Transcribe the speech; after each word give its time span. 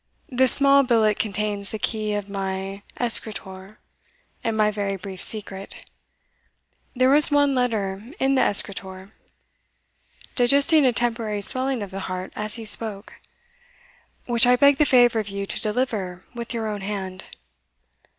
"This 0.31 0.51
small 0.51 0.81
billet 0.81 1.19
contains 1.19 1.69
the 1.69 1.77
key 1.77 2.15
of 2.15 2.27
my 2.27 2.81
escritoir, 2.97 3.77
and 4.43 4.57
my 4.57 4.71
very 4.71 4.95
brief 4.95 5.21
secret. 5.21 5.85
There 6.95 7.13
is 7.13 7.29
one 7.29 7.53
letter 7.53 8.03
in 8.19 8.33
the 8.33 8.41
escritoir" 8.41 9.11
(digesting 10.33 10.87
a 10.87 10.91
temporary 10.93 11.43
swelling 11.43 11.83
of 11.83 11.91
the 11.91 11.99
heart 12.09 12.33
as 12.35 12.55
he 12.55 12.65
spoke), 12.65 13.21
"which 14.25 14.47
I 14.47 14.55
beg 14.55 14.77
the 14.77 14.87
favour 14.87 15.19
of 15.19 15.29
you 15.29 15.45
to 15.45 15.61
deliver 15.61 16.23
with 16.33 16.51
your 16.51 16.67
own 16.67 16.81
hand." 16.81 17.25